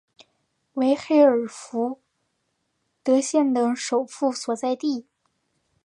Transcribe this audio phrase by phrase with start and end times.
[0.73, 1.99] 为黑尔福
[3.03, 5.05] 德县的首府所在地。